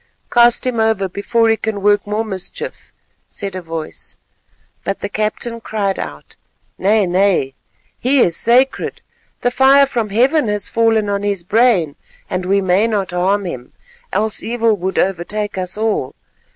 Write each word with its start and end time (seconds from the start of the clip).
"Cast 0.31 0.65
him 0.65 0.79
over 0.79 1.07
before 1.07 1.47
he 1.47 1.55
can 1.55 1.83
work 1.83 2.07
more 2.07 2.25
mischief," 2.25 2.91
said 3.29 3.53
a 3.55 3.61
voice. 3.61 4.17
But 4.83 5.01
the 5.01 5.09
captain 5.09 5.61
cried 5.61 5.99
out, 5.99 6.37
"Nay, 6.79 7.05
nay, 7.05 7.53
he 7.99 8.19
is 8.19 8.35
sacred; 8.35 9.03
the 9.41 9.51
fire 9.51 9.85
from 9.85 10.09
Heaven 10.09 10.47
has 10.47 10.67
fallen 10.67 11.07
on 11.07 11.21
his 11.21 11.43
brain, 11.43 11.95
and 12.31 12.47
we 12.47 12.61
may 12.61 12.87
not 12.87 13.11
harm 13.11 13.45
him, 13.45 13.73
else 14.11 14.41
evil 14.41 14.75
would 14.77 14.97
overtake 14.97 15.55
us 15.55 15.77
all. 15.77 16.15